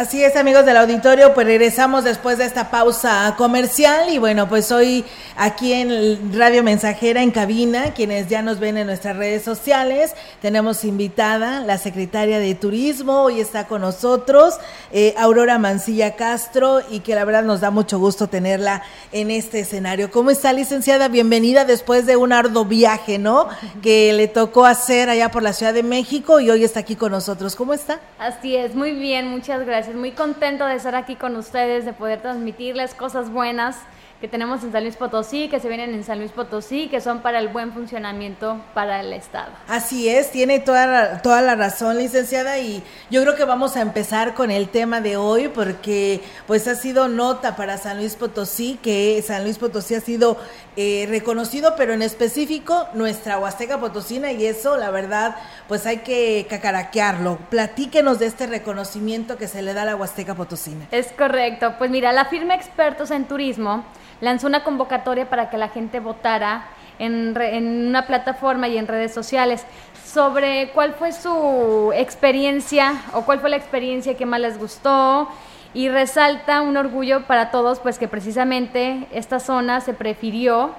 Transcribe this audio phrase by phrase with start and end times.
[0.00, 4.72] Así es, amigos del auditorio, pues regresamos después de esta pausa comercial y bueno, pues
[4.72, 5.04] hoy
[5.36, 10.86] aquí en Radio Mensajera en cabina, quienes ya nos ven en nuestras redes sociales, tenemos
[10.86, 14.54] invitada la secretaria de Turismo, hoy está con nosotros,
[14.90, 19.60] eh, Aurora Mancilla Castro, y que la verdad nos da mucho gusto tenerla en este
[19.60, 20.10] escenario.
[20.10, 21.08] ¿Cómo está, licenciada?
[21.08, 23.48] Bienvenida después de un arduo viaje, ¿no?
[23.82, 27.12] Que le tocó hacer allá por la Ciudad de México y hoy está aquí con
[27.12, 27.54] nosotros.
[27.54, 28.00] ¿Cómo está?
[28.18, 32.20] Así es, muy bien, muchas gracias muy contento de estar aquí con ustedes, de poder
[32.20, 33.78] transmitirles cosas buenas
[34.20, 37.20] que tenemos en San Luis Potosí, que se vienen en San Luis Potosí, que son
[37.20, 39.50] para el buen funcionamiento para el Estado.
[39.66, 43.80] Así es, tiene toda la, toda la razón, licenciada, y yo creo que vamos a
[43.80, 48.78] empezar con el tema de hoy, porque pues ha sido nota para San Luis Potosí,
[48.82, 50.36] que San Luis Potosí ha sido
[50.76, 56.46] eh, reconocido, pero en específico nuestra Huasteca Potosina, y eso, la verdad, pues hay que
[56.50, 57.38] cacaraquearlo.
[57.48, 60.86] Platíquenos de este reconocimiento que se le da a la Huasteca Potosina.
[60.90, 63.84] Es correcto, pues mira, la firma Expertos en Turismo,
[64.20, 66.64] lanzó una convocatoria para que la gente votara
[66.98, 69.64] en, una plataforma y en redes sociales.
[70.04, 75.28] Sobre cuál fue su experiencia o cuál fue la experiencia que más les gustó
[75.72, 80.70] y resalta un orgullo para todos pues que precisamente esta zona se prefirió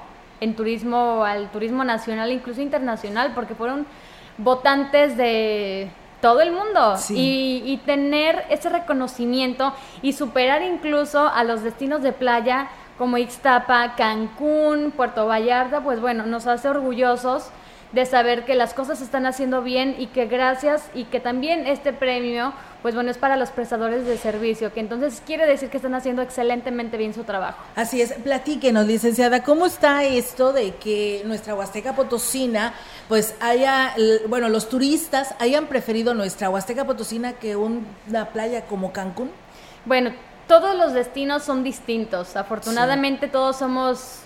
[0.42, 3.86] en turismo al turismo nacional incluso internacional porque fueron
[4.38, 5.89] votantes de
[6.22, 6.95] todo el mundo.
[7.09, 12.70] Y, y, tener ese reconocimiento y superar incluso a los destinos de playa
[13.02, 17.47] como Ixtapa, Cancún, Puerto Vallarta, pues bueno, nos hace orgullosos
[17.93, 21.66] de saber que las cosas se están haciendo bien y que gracias y que también
[21.66, 25.77] este premio, pues bueno, es para los prestadores de servicio, que entonces quiere decir que
[25.77, 27.58] están haciendo excelentemente bien su trabajo.
[27.75, 32.75] Así es, platíquenos, licenciada, ¿cómo está esto de que nuestra Huasteca Potosina,
[33.09, 33.95] pues haya,
[34.27, 39.31] bueno, los turistas hayan preferido nuestra Huasteca Potosina que una playa como Cancún?
[39.86, 40.11] Bueno,
[40.47, 42.35] todos los destinos son distintos.
[42.35, 44.21] Afortunadamente todos somos,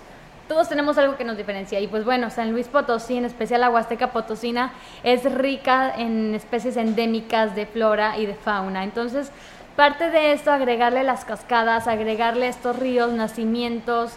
[0.47, 1.79] todos tenemos algo que nos diferencia.
[1.79, 6.77] Y pues bueno, San Luis Potosí, en especial la Huasteca Potosina, es rica en especies
[6.77, 8.83] endémicas de flora y de fauna.
[8.83, 9.31] Entonces,
[9.75, 14.13] parte de esto, agregarle las cascadas, agregarle estos ríos, nacimientos,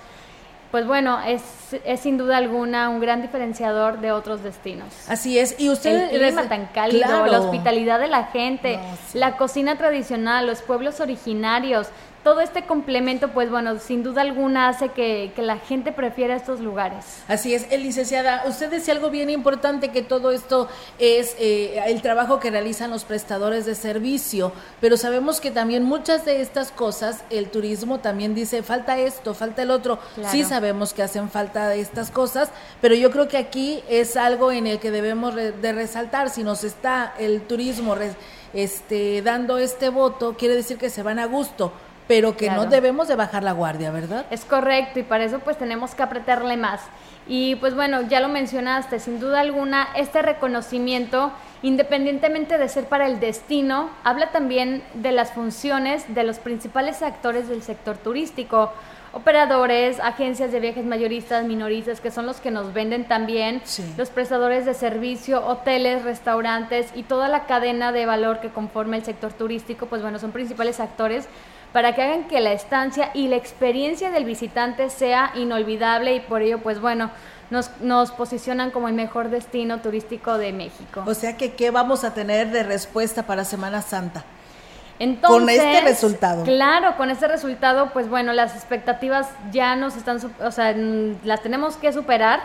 [0.70, 1.42] pues bueno, es,
[1.84, 4.88] es, sin duda alguna un gran diferenciador de otros destinos.
[5.08, 6.10] Así es, y usted...
[6.12, 8.78] El clima tan cálido, la hospitalidad de la gente,
[9.14, 11.88] la cocina tradicional, los pueblos originarios,
[12.24, 17.04] todo este complemento, pues bueno, sin duda alguna hace que, la gente prefiera estos lugares.
[17.28, 20.68] Así es, el licenciada, usted decía algo bien importante, que todo esto
[20.98, 26.24] es eh, el trabajo que realizan los prestadores de servicio, pero sabemos que también muchas
[26.24, 29.98] de estas cosas, el turismo también dice, falta esto, falta el otro.
[30.30, 34.66] Sí sabemos que hacen falta estas cosas, pero yo creo que aquí es algo en
[34.66, 37.94] el que debemos de resaltar, si nos está el turismo
[38.52, 41.72] este, dando este voto, quiere decir que se van a gusto
[42.08, 44.24] pero que no debemos de bajar la guardia, ¿verdad?
[44.30, 46.80] Es correcto y para eso pues tenemos que apretarle más.
[47.28, 51.30] Y pues bueno, ya lo mencionaste, sin duda alguna, este reconocimiento,
[51.62, 57.46] independientemente de ser para el destino, habla también de las funciones de los principales actores
[57.48, 58.72] del sector turístico,
[59.12, 63.62] operadores, agencias de viajes mayoristas, minoristas, que son los que nos venden también,
[63.98, 69.04] los prestadores de servicio, hoteles, restaurantes y toda la cadena de valor que conforma el
[69.04, 71.28] sector turístico, pues bueno, son principales actores
[71.72, 76.42] para que hagan que la estancia y la experiencia del visitante sea inolvidable y por
[76.42, 77.10] ello, pues bueno,
[77.50, 81.04] nos, nos posicionan como el mejor destino turístico de México.
[81.06, 84.24] O sea que, ¿qué vamos a tener de respuesta para Semana Santa?
[84.98, 86.44] Entonces, con este resultado.
[86.44, 90.74] Claro, con este resultado, pues bueno, las expectativas ya nos están, o sea,
[91.24, 92.40] las tenemos que superar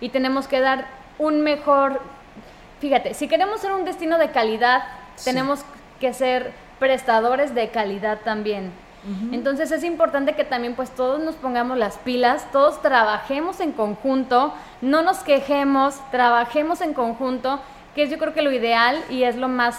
[0.00, 0.86] y tenemos que dar
[1.18, 2.00] un mejor,
[2.80, 4.84] fíjate, si queremos ser un destino de calidad,
[5.24, 5.60] tenemos
[5.98, 8.72] que ser prestadores de calidad también.
[9.32, 14.52] Entonces es importante que también pues todos nos pongamos las pilas, todos trabajemos en conjunto,
[14.82, 17.58] no nos quejemos, trabajemos en conjunto,
[17.94, 19.78] que es yo creo que lo ideal y es lo más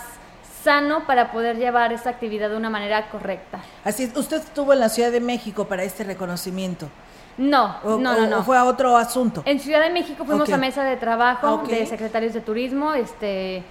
[0.64, 3.60] sano para poder llevar esta actividad de una manera correcta.
[3.84, 6.90] Así es, usted estuvo en la Ciudad de México para este reconocimiento.
[7.38, 8.44] No, no, no, no.
[8.44, 9.44] fue a otro asunto?
[9.46, 13.64] En Ciudad de México fuimos a mesa de trabajo de secretarios de turismo, este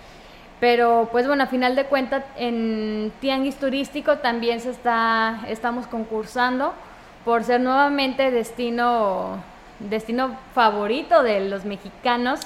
[0.60, 6.74] pero pues bueno, a final de cuentas en Tianguis Turístico también se está, estamos concursando
[7.24, 9.42] por ser nuevamente destino
[9.78, 12.40] destino favorito de los mexicanos.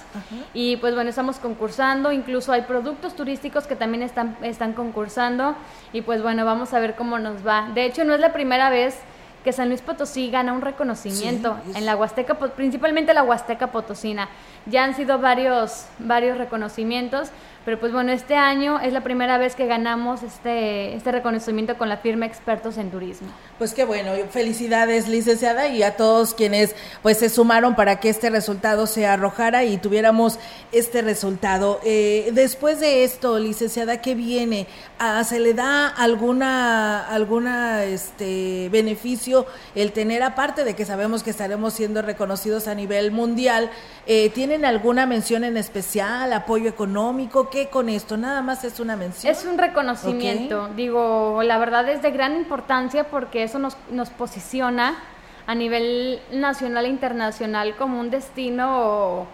[0.53, 2.13] Y pues bueno estamos concursando.
[2.13, 5.55] Incluso hay productos turísticos que también están están concursando.
[5.93, 7.71] Y pues bueno vamos a ver cómo nos va.
[7.75, 8.99] De hecho no es la primera vez
[9.43, 14.29] que San Luis Potosí gana un reconocimiento en la Huasteca, principalmente la Huasteca Potosina.
[14.67, 17.31] Ya han sido varios, varios reconocimientos,
[17.65, 21.89] pero pues bueno, este año es la primera vez que ganamos este, este reconocimiento con
[21.89, 23.29] la firma Expertos en Turismo.
[23.59, 28.31] Pues qué bueno, felicidades licenciada y a todos quienes pues se sumaron para que este
[28.31, 30.41] resultado se arrojara y tuviéramos
[30.73, 31.81] este resultado.
[31.85, 34.67] Eh, después de esto, licenciada, ¿qué viene?
[34.99, 39.32] Ah, ¿Se le da alguna, alguna este, beneficio
[39.75, 43.71] el tener, aparte de que sabemos que estaremos siendo reconocidos a nivel mundial,
[44.07, 47.51] eh, ¿tienen alguna mención en especial, apoyo económico?
[47.51, 48.17] ¿Qué con esto?
[48.17, 49.33] Nada más es una mención.
[49.33, 54.97] Es un reconocimiento, digo, la verdad es de gran importancia porque eso nos, nos posiciona
[55.47, 59.27] a nivel nacional e internacional como un destino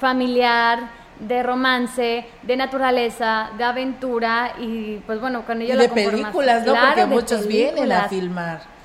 [0.00, 6.66] familiar, de romance, de naturaleza, de aventura y pues bueno, con ello y de películas,
[6.66, 6.74] ¿no?
[6.74, 8.75] Porque muchos vienen a filmar.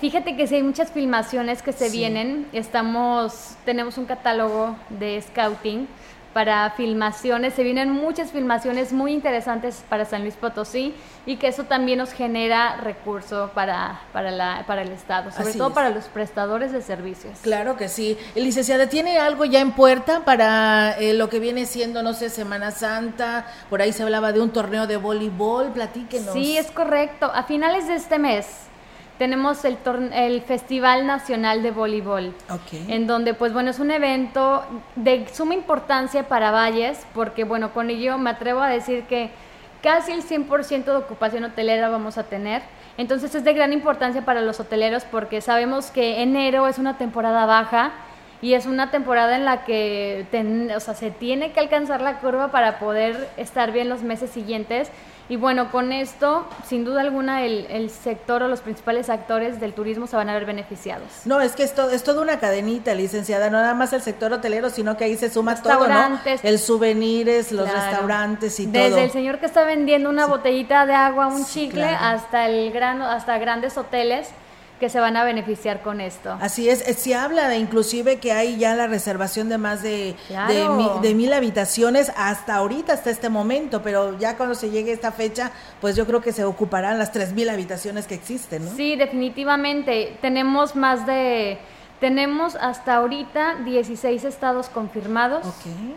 [0.00, 2.46] Fíjate que sí hay muchas filmaciones que se vienen.
[2.52, 5.88] Estamos, tenemos un catálogo de scouting
[6.32, 7.54] para filmaciones.
[7.54, 10.94] Se vienen muchas filmaciones muy interesantes para San Luis Potosí
[11.26, 15.74] y que eso también nos genera recurso para, para, la, para el Estado, sobre todo
[15.74, 17.38] para los prestadores de servicios.
[17.42, 18.16] Claro que sí.
[18.34, 22.70] Licenciada, ¿tiene algo ya en puerta para eh, lo que viene siendo, no sé, Semana
[22.70, 23.46] Santa?
[23.68, 26.32] Por ahí se hablaba de un torneo de voleibol, platíquenos.
[26.32, 27.30] Sí, es correcto.
[27.34, 28.46] A finales de este mes
[29.20, 29.76] tenemos el,
[30.14, 32.32] el Festival Nacional de Voleibol,
[32.88, 34.64] en donde, pues bueno, es un evento
[34.96, 39.30] de suma importancia para Valles, porque bueno, con ello me atrevo a decir que
[39.82, 42.62] casi el 100% de ocupación hotelera vamos a tener.
[42.96, 47.44] Entonces es de gran importancia para los hoteleros porque sabemos que enero es una temporada
[47.44, 47.92] baja
[48.42, 50.26] y es una temporada en la que
[50.74, 54.90] o sea, se tiene que alcanzar la curva para poder estar bien los meses siguientes
[55.30, 60.08] y bueno, con esto, sin duda alguna, el, sector o los principales actores del turismo
[60.08, 61.06] se van a ver beneficiados.
[61.24, 64.32] No, es que es, todo, es toda una cadenita, licenciada, no nada más el sector
[64.32, 66.18] hotelero, sino que ahí se suma todo, ¿no?
[66.42, 68.82] El souvenirs, los restaurantes y todo.
[68.82, 73.06] Desde el señor que está vendiendo una botellita de agua, un chicle, hasta el grano,
[73.06, 74.30] hasta grandes hoteles
[74.80, 76.36] que se van a beneficiar con esto.
[76.40, 80.16] Así es, eh, se habla de inclusive que hay ya la reservación de más de,
[81.02, 85.52] de, mil habitaciones hasta ahorita, hasta este momento, pero ya cuando se llegue esta fecha,
[85.82, 88.70] pues yo creo que se ocuparán las tres mil habitaciones que existen, ¿no?
[88.74, 90.16] Sí, definitivamente.
[90.22, 91.58] Tenemos más de,
[92.00, 95.46] tenemos hasta ahorita 16 estados confirmados.
[95.46, 95.94] Okay.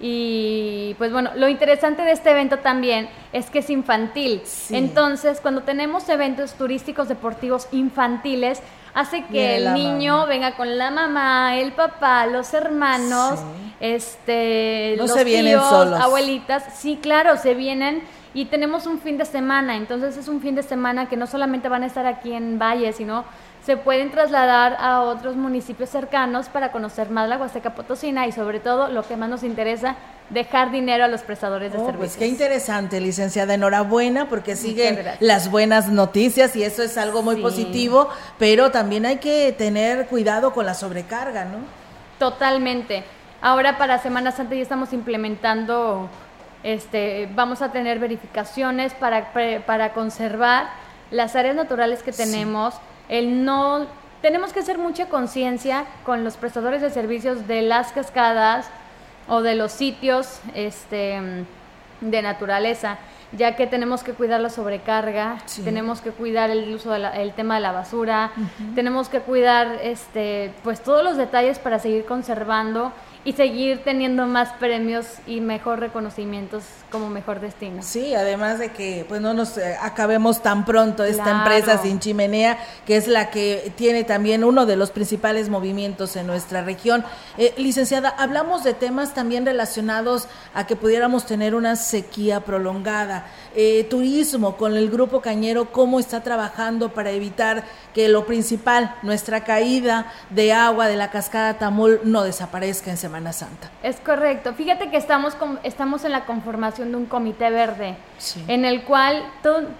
[0.00, 4.42] Y pues bueno, lo interesante de este evento también es que es infantil.
[4.70, 8.62] Entonces, cuando tenemos eventos turísticos deportivos infantiles,
[8.94, 13.40] hace que el niño venga con la mamá, el papá, los hermanos,
[13.78, 16.64] este, los tíos, abuelitas.
[16.78, 18.02] Sí, claro, se vienen
[18.32, 19.76] y tenemos un fin de semana.
[19.76, 22.92] Entonces, es un fin de semana que no solamente van a estar aquí en Valle,
[22.94, 23.24] sino
[23.64, 28.58] se pueden trasladar a otros municipios cercanos para conocer más la Huasteca Potosina y sobre
[28.60, 29.96] todo lo que más nos interesa,
[30.30, 32.16] dejar dinero a los prestadores de oh, servicios.
[32.16, 37.36] Pues qué interesante, licenciada, enhorabuena porque siguen las buenas noticias y eso es algo muy
[37.36, 38.08] positivo,
[38.38, 41.58] pero también hay que tener cuidado con la sobrecarga, ¿no?
[42.18, 43.04] Totalmente.
[43.42, 46.08] Ahora para Semana Santa ya estamos implementando
[46.62, 49.32] este vamos a tener verificaciones para,
[49.66, 50.68] para conservar
[51.10, 52.74] las áreas naturales que tenemos
[53.10, 53.86] el no
[54.22, 58.70] tenemos que hacer mucha conciencia con los prestadores de servicios de las cascadas
[59.28, 61.44] o de los sitios este,
[62.00, 62.98] de naturaleza,
[63.32, 67.60] ya que tenemos que cuidar la sobrecarga, tenemos que cuidar el uso del tema de
[67.60, 68.30] la basura,
[68.74, 74.48] tenemos que cuidar este, pues todos los detalles para seguir conservando y seguir teniendo más
[74.54, 77.82] premios y mejor reconocimientos como mejor destino.
[77.82, 82.58] Sí, además de que pues no nos eh, acabemos tan pronto esta empresa sin chimenea,
[82.86, 87.04] que es la que tiene también uno de los principales movimientos en nuestra región.
[87.36, 93.26] Eh, licenciada, hablamos de temas también relacionados a que pudiéramos tener una sequía prolongada.
[93.54, 99.44] Eh, turismo con el grupo Cañero, ¿cómo está trabajando para evitar que lo principal, nuestra
[99.44, 103.70] caída de agua de la cascada Tamul, no desaparezca en Semana Santa?
[103.82, 104.54] Es correcto.
[104.54, 107.96] Fíjate que estamos, estamos en la conformación de un comité verde,
[108.48, 109.22] en el cual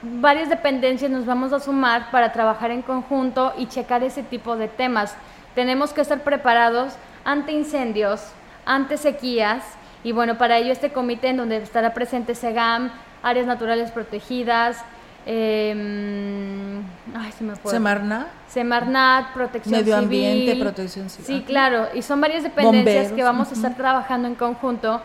[0.02, 4.68] varias dependencias nos vamos a sumar para trabajar en conjunto y checar ese tipo de
[4.68, 5.14] temas.
[5.54, 6.94] Tenemos que estar preparados
[7.24, 8.22] ante incendios,
[8.64, 9.64] ante sequías,
[10.02, 12.90] y bueno, para ello este comité en donde estará presente SEGAM,
[13.22, 14.82] áreas naturales protegidas,
[15.26, 16.80] eh,
[17.14, 17.70] ay, se me fue.
[17.72, 18.26] Semarnat.
[18.48, 21.26] Semarnat, protección Medio ambiente, protección civil.
[21.26, 25.00] Sí, claro, y son varias dependencias que vamos a estar trabajando en conjunto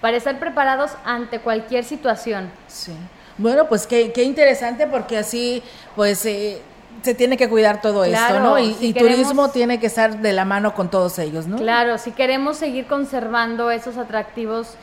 [0.00, 2.50] para estar preparados ante cualquier situación.
[2.68, 2.92] Sí.
[3.38, 5.62] Bueno, pues qué, qué interesante porque así,
[5.96, 6.24] pues...
[6.26, 6.62] Eh,
[7.02, 8.58] se tiene que cuidar todo Claro, esto, ¿no?
[8.58, 11.56] Y, si y queremos- turismo tiene que estar de la mano con todos ellos, ¿no?
[11.56, 14.74] Claro, si queremos seguir conservando esos atractivos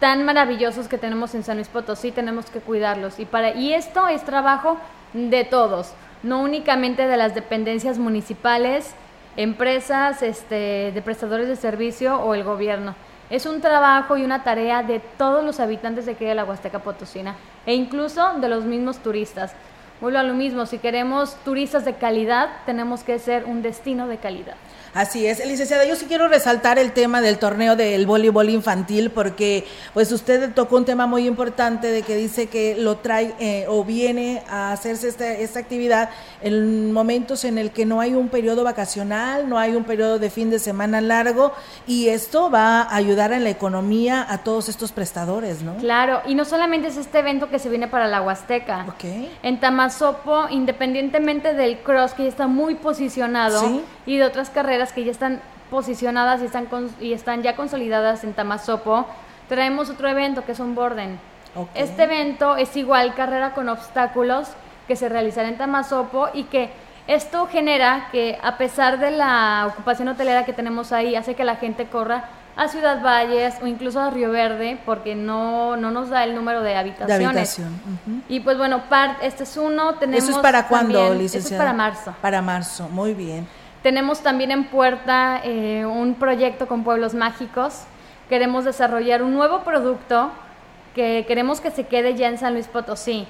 [0.00, 3.18] tan maravillosos que tenemos en San Luis Potosí, tenemos que cuidarlos.
[3.18, 4.78] Y, para, y esto es trabajo
[5.12, 8.94] de todos, no únicamente de las dependencias municipales,
[9.36, 12.94] empresas, este, de prestadores de servicio o el gobierno.
[13.30, 16.80] Es un trabajo y una tarea de todos los habitantes de aquí de la Huasteca
[16.80, 17.34] Potosina
[17.64, 19.54] e incluso de los mismos turistas.
[20.00, 24.18] Vuelvo a lo mismo, si queremos turistas de calidad, tenemos que ser un destino de
[24.18, 24.56] calidad.
[24.94, 29.66] Así es, licenciada, yo sí quiero resaltar el tema del torneo del voleibol infantil porque
[29.92, 33.82] pues usted tocó un tema muy importante de que dice que lo trae eh, o
[33.82, 36.10] viene a hacerse esta, esta actividad
[36.42, 40.30] en momentos en el que no hay un periodo vacacional, no hay un periodo de
[40.30, 41.52] fin de semana largo
[41.88, 45.74] y esto va a ayudar en la economía a todos estos prestadores, ¿no?
[45.78, 48.86] Claro, y no solamente es este evento que se viene para la Huasteca.
[48.88, 49.04] Ok.
[49.42, 49.58] En
[49.98, 53.84] Tamazopo, independientemente del cross que ya está muy posicionado Sí.
[54.06, 58.24] y de otras carreras que ya están posicionadas y están, cons- y están ya consolidadas
[58.24, 59.06] en Tamazopo,
[59.48, 61.18] traemos otro evento que es un Borden.
[61.54, 61.68] Ok.
[61.74, 64.48] Este evento es igual carrera con obstáculos
[64.88, 66.70] que se realizará en Tamazopo y que
[67.06, 71.54] esto genera que a pesar de la ocupación hotelera que tenemos ahí, hace que la
[71.56, 72.24] gente corra
[72.56, 76.62] a Ciudad Valles o incluso a Río Verde porque no, no nos da el número
[76.62, 77.26] de De habitaciones.
[77.26, 77.68] habitación.
[78.06, 78.20] ujú.
[78.28, 81.38] Y pues bueno, par- este es uno, tenemos ¿Eso es para cuándo, licenciada?
[81.46, 82.14] Eso es para marzo.
[82.22, 83.46] Para marzo, muy bien.
[83.82, 87.82] Tenemos también en puerta eh, un proyecto con pueblos mágicos.
[88.28, 90.30] Queremos desarrollar un nuevo producto
[90.94, 93.26] que queremos que se quede ya en San Luis Potosí.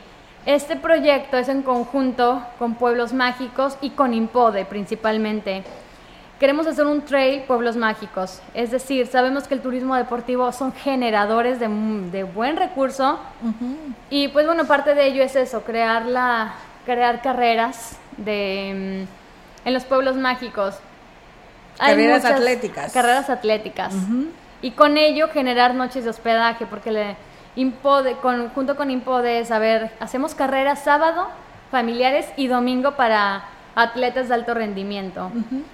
[0.46, 5.64] Este proyecto es en conjunto con pueblos mágicos y con Impode principalmente.
[6.38, 11.60] Queremos hacer un trail pueblos mágicos, es decir, sabemos que el turismo deportivo son generadores
[11.60, 11.68] de,
[12.10, 13.20] de buen recurso
[14.10, 19.74] y pues bueno, parte de ello es eso, crear, la, crear carreras de, mm, en
[19.74, 20.74] los pueblos mágicos.
[21.78, 22.92] Carreras atléticas.
[22.92, 23.94] Carreras atléticas.
[24.60, 27.16] Y con ello generar noches de hospedaje, porque le
[27.56, 31.28] impode, con, junto con Impode ver, hacemos carreras sábado,
[31.70, 33.44] familiares y domingo para
[33.74, 35.30] atletas de alto rendimiento.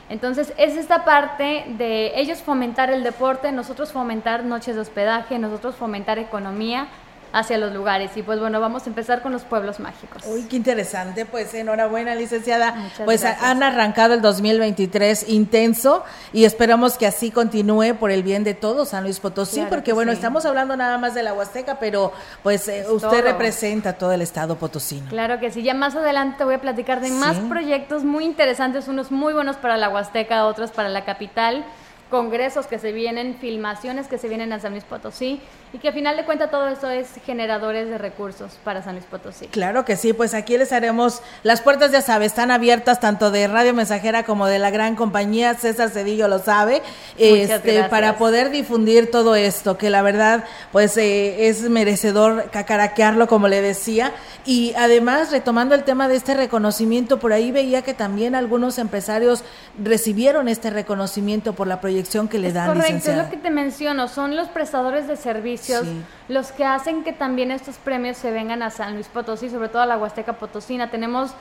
[0.09, 5.75] Entonces, es esta parte de ellos fomentar el deporte, nosotros fomentar noches de hospedaje, nosotros
[5.77, 6.89] fomentar economía
[7.33, 8.17] hacia los lugares.
[8.17, 10.23] Y pues bueno, vamos a empezar con los pueblos mágicos.
[10.27, 11.27] Uy, qué interesante.
[11.27, 12.73] Pues enhorabuena, licenciada.
[12.73, 13.45] Muchas pues gracias.
[13.45, 18.91] han arrancado el 2023 intenso y esperamos que así continúe por el bien de todos
[18.91, 20.17] San Luis Potosí, Claro porque que bueno, sí.
[20.17, 23.23] estamos hablando nada más de la Huasteca, pero pues eh, usted todo.
[23.23, 25.09] representa todo el estado potosino.
[25.09, 28.89] Claro que sí, ya más adelante te voy a platicar de más proyectos muy interesantes,
[28.89, 31.65] unos muy buenos para la Huasteca, otros para la capital,
[32.11, 35.41] congresos que se vienen, filmaciones que se vienen a San Luis Potosí
[35.73, 39.07] y que a final de cuentas todo eso es generadores de recursos para San Luis
[39.07, 39.47] Potosí.
[39.47, 43.47] Claro que sí, pues aquí les haremos, las puertas ya sabe, están abiertas tanto de
[43.47, 46.83] Radio Mensajera como de la gran compañía, César Cedillo lo sabe,
[47.17, 47.89] Muchas este, gracias.
[47.89, 53.63] para poder difundir todo esto, que la verdad pues eh, es merecedor cacaraquearlo como le
[53.63, 54.13] decía,
[54.45, 59.45] y además retomando el tema de este reconocimiento, por ahí veía que también algunos empresarios
[59.81, 63.51] recibieron este reconocimiento por la proyección que le Es dan, correcto, es lo que te
[63.51, 66.03] menciono, son los prestadores de servicios Sí.
[66.29, 69.83] los que hacen que también estos premios se vengan a San Luis Potosí, sobre todo
[69.83, 70.91] a la Huasteca Potosina.
[70.91, 71.33] Tenemos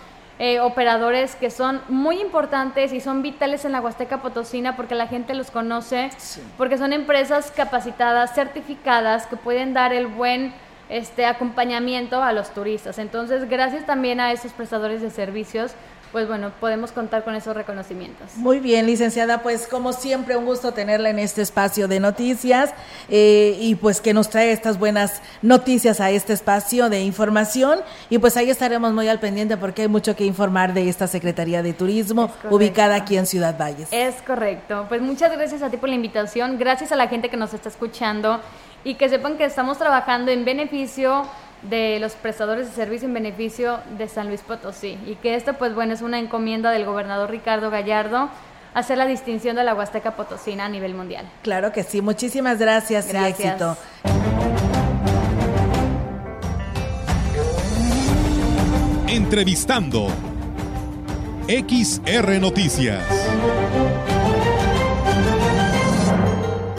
[0.41, 5.07] eh, operadores que son muy importantes y son vitales en la Huasteca Potosina porque la
[5.07, 6.41] gente los conoce, Sí.
[6.57, 10.53] porque son empresas capacitadas, certificadas, que pueden dar el buen
[10.87, 12.97] este acompañamiento a los turistas.
[12.99, 15.73] Entonces, gracias también a esos prestadores de servicios,
[16.11, 18.35] pues bueno, podemos contar con esos reconocimientos.
[18.35, 22.73] Muy bien, licenciada, pues como siempre un gusto tenerla en este espacio de noticias
[23.09, 28.17] eh, y pues que nos trae estas buenas noticias a este espacio de información y
[28.17, 31.73] pues ahí estaremos muy al pendiente porque hay mucho que informar de esta Secretaría de
[31.73, 33.89] Turismo ubicada aquí en Ciudad Valles.
[33.91, 34.85] Es correcto.
[34.89, 37.69] Pues muchas gracias a ti por la invitación, gracias a la gente que nos está
[37.69, 38.39] escuchando
[38.83, 41.23] y que sepan que estamos trabajando en beneficio
[41.63, 45.73] de los prestadores de servicio en beneficio de San Luis Potosí y que esto pues
[45.75, 48.29] bueno es una encomienda del gobernador Ricardo Gallardo
[48.73, 51.25] hacer la distinción de la Huasteca Potosina a nivel mundial.
[51.41, 53.39] Claro que sí, muchísimas gracias, Gracias.
[53.39, 53.77] y éxito.
[59.07, 60.07] Entrevistando.
[61.47, 63.03] XR Noticias.